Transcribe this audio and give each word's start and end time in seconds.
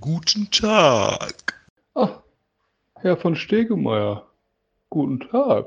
Guten 0.00 0.50
Tag. 0.50 1.60
Ach, 1.94 2.22
Herr 2.94 3.16
von 3.16 3.36
Stegemeyer. 3.36 4.26
Guten 4.88 5.20
Tag. 5.20 5.66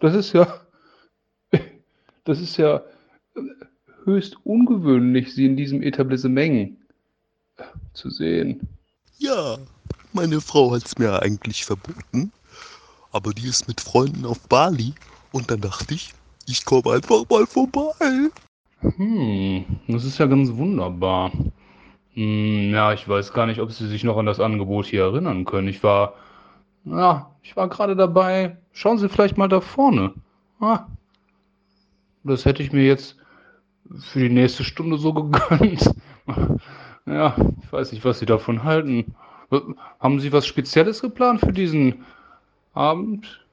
Das 0.00 0.14
ist 0.14 0.32
ja, 0.32 0.60
das 2.24 2.40
ist 2.40 2.56
ja 2.56 2.82
höchst 4.04 4.36
ungewöhnlich, 4.44 5.34
Sie 5.34 5.44
in 5.44 5.56
diesem 5.56 5.82
Etablissement 5.82 6.78
zu 7.92 8.08
sehen. 8.10 8.66
Ja, 9.18 9.58
meine 10.12 10.40
Frau 10.40 10.72
hat's 10.72 10.98
mir 10.98 11.20
eigentlich 11.20 11.66
verboten, 11.66 12.32
aber 13.12 13.32
die 13.32 13.46
ist 13.46 13.68
mit 13.68 13.80
Freunden 13.80 14.24
auf 14.24 14.40
Bali 14.48 14.94
und 15.32 15.50
dann 15.50 15.60
dachte 15.60 15.94
ich, 15.94 16.14
ich 16.46 16.64
komme 16.64 16.92
einfach 16.94 17.28
mal 17.28 17.46
vorbei. 17.46 18.30
Hm, 18.80 19.64
das 19.86 20.04
ist 20.04 20.18
ja 20.18 20.26
ganz 20.26 20.50
wunderbar. 20.52 21.30
Hm, 22.18 22.72
ja, 22.74 22.92
ich 22.92 23.08
weiß 23.08 23.32
gar 23.32 23.46
nicht, 23.46 23.60
ob 23.60 23.70
Sie 23.70 23.86
sich 23.86 24.02
noch 24.02 24.16
an 24.16 24.26
das 24.26 24.40
Angebot 24.40 24.86
hier 24.86 25.02
erinnern 25.02 25.44
können. 25.44 25.68
Ich 25.68 25.84
war, 25.84 26.14
ja, 26.84 27.30
ich 27.44 27.56
war 27.56 27.68
gerade 27.68 27.94
dabei. 27.94 28.56
Schauen 28.72 28.98
Sie 28.98 29.08
vielleicht 29.08 29.38
mal 29.38 29.48
da 29.48 29.60
vorne. 29.60 30.14
Ah, 30.58 30.88
das 32.24 32.44
hätte 32.44 32.64
ich 32.64 32.72
mir 32.72 32.84
jetzt 32.84 33.14
für 34.00 34.18
die 34.18 34.34
nächste 34.34 34.64
Stunde 34.64 34.98
so 34.98 35.14
gegönnt. 35.14 35.94
Ja, 37.06 37.36
ich 37.62 37.72
weiß 37.72 37.92
nicht, 37.92 38.04
was 38.04 38.18
Sie 38.18 38.26
davon 38.26 38.64
halten. 38.64 39.14
Haben 40.00 40.18
Sie 40.18 40.32
was 40.32 40.44
Spezielles 40.44 41.00
geplant 41.00 41.38
für 41.38 41.52
diesen 41.52 42.04
Abend? 42.74 43.46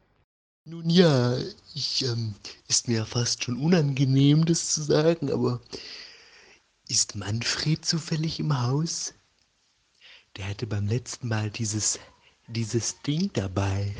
Nun 0.66 0.90
ja, 0.90 1.36
ich, 1.76 2.04
ähm, 2.04 2.34
ist 2.68 2.88
mir 2.88 3.06
fast 3.06 3.44
schon 3.44 3.58
unangenehm, 3.58 4.44
das 4.44 4.74
zu 4.74 4.82
sagen, 4.82 5.32
aber 5.32 5.60
ist 6.88 7.16
Manfred 7.16 7.86
zufällig 7.86 8.40
im 8.40 8.62
Haus? 8.62 9.14
Der 10.38 10.48
hatte 10.50 10.68
beim 10.68 10.88
letzten 10.88 11.28
Mal 11.28 11.50
dieses, 11.50 12.00
dieses 12.48 13.02
Ding 13.02 13.32
dabei. 13.34 13.96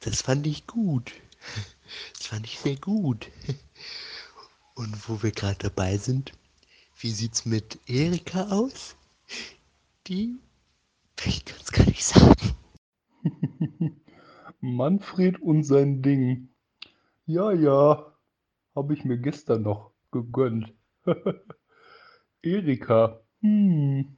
Das 0.00 0.22
fand 0.22 0.46
ich 0.46 0.66
gut. 0.66 1.12
Das 2.14 2.28
fand 2.28 2.46
ich 2.46 2.58
sehr 2.58 2.76
gut. 2.76 3.30
Und 4.74 5.08
wo 5.08 5.22
wir 5.22 5.32
gerade 5.32 5.58
dabei 5.58 5.98
sind, 5.98 6.32
wie 6.98 7.10
sieht's 7.10 7.44
mit 7.44 7.78
Erika 7.86 8.48
aus? 8.48 8.96
Die, 10.06 10.38
ich 11.24 11.44
kann's 11.44 11.72
gar 11.72 11.86
nicht 11.86 12.04
sagen. 12.04 12.54
Manfred 14.60 15.40
und 15.40 15.64
sein 15.64 16.02
Ding. 16.02 16.48
Ja, 17.26 17.52
ja, 17.52 18.16
habe 18.74 18.94
ich 18.94 19.04
mir 19.04 19.18
gestern 19.18 19.62
noch 19.62 19.92
gegönnt. 20.10 20.72
Erika. 22.42 23.20
Hm. 23.40 24.16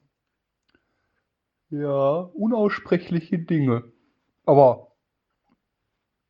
Ja, 1.70 2.31
unaussprechliche 2.34 3.39
Dinge. 3.39 3.84
Aber 4.45 4.92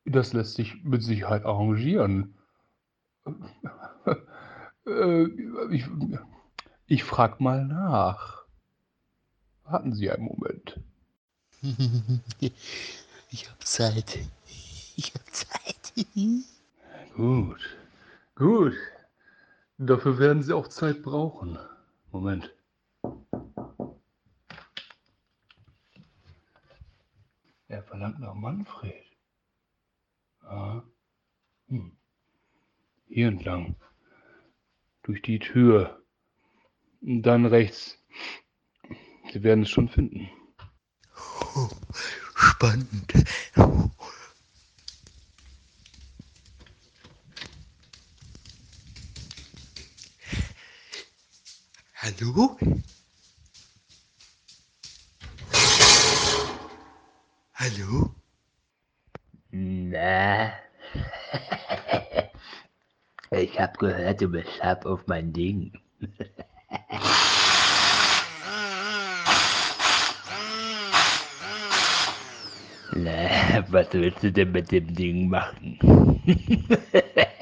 das 0.05 0.33
lässt 0.33 0.55
sich 0.55 0.83
mit 0.83 1.03
Sicherheit 1.03 1.45
arrangieren. 1.45 2.35
Äh, 4.85 5.23
ich 5.71 5.85
ich 6.87 7.03
frage 7.03 7.41
mal 7.41 7.65
nach. 7.65 8.45
Warten 9.65 9.93
Sie 9.93 10.09
einen 10.09 10.25
Moment. 10.25 10.79
Ich 13.31 13.49
hab 13.49 13.65
Zeit. 13.65 14.19
Ich 14.95 15.11
hab 15.15 15.25
Zeit. 15.33 16.05
Gut, 17.15 17.77
gut. 18.35 18.73
Dafür 19.79 20.19
werden 20.19 20.43
Sie 20.43 20.53
auch 20.53 20.67
Zeit 20.67 21.01
brauchen. 21.01 21.57
Moment. 22.13 22.55
Er 27.67 27.81
verlangt 27.81 28.19
nach 28.19 28.35
Manfred. 28.35 29.03
Ah. 30.41 30.83
Hm. 31.69 31.97
Hier 33.07 33.29
entlang. 33.29 33.75
Durch 35.01 35.23
die 35.23 35.39
Tür. 35.39 36.03
Und 37.01 37.23
dann 37.23 37.47
rechts. 37.47 37.97
Sie 39.31 39.41
werden 39.41 39.63
es 39.63 39.71
schon 39.71 39.89
finden. 39.89 40.29
Oh, 41.55 41.69
spannend. 42.35 43.11
Hallo? 52.03 52.57
Hallo? 57.53 58.11
Na, 59.53 60.51
ich 63.31 63.57
hab 63.57 63.79
gehört, 63.79 64.19
du 64.19 64.27
bist 64.27 64.49
scharf 64.57 64.85
auf 64.85 65.07
mein 65.07 65.31
Ding. 65.31 65.71
Na, 72.95 73.65
was 73.69 73.87
willst 73.93 74.23
du 74.23 74.31
denn 74.33 74.51
mit 74.51 74.73
dem 74.73 74.93
Ding 74.93 75.29
machen? 75.29 75.79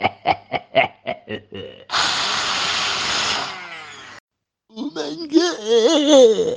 Oh 6.14 6.28
mein 6.28 6.38
Gott. 6.38 6.48